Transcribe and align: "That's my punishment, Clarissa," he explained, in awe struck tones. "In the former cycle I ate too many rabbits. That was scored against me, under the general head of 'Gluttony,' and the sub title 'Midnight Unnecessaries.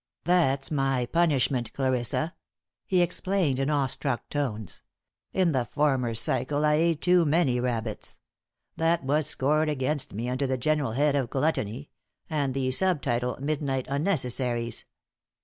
"That's 0.23 0.71
my 0.71 1.05
punishment, 1.05 1.73
Clarissa," 1.73 2.33
he 2.87 3.03
explained, 3.03 3.59
in 3.59 3.69
awe 3.69 3.85
struck 3.85 4.27
tones. 4.29 4.81
"In 5.31 5.51
the 5.51 5.63
former 5.65 6.15
cycle 6.15 6.65
I 6.65 6.73
ate 6.73 7.01
too 7.01 7.23
many 7.23 7.59
rabbits. 7.59 8.17
That 8.77 9.03
was 9.03 9.27
scored 9.27 9.69
against 9.69 10.11
me, 10.11 10.27
under 10.27 10.47
the 10.47 10.57
general 10.57 10.93
head 10.93 11.15
of 11.15 11.29
'Gluttony,' 11.29 11.91
and 12.31 12.55
the 12.55 12.71
sub 12.71 13.03
title 13.03 13.37
'Midnight 13.39 13.85
Unnecessaries. 13.89 14.85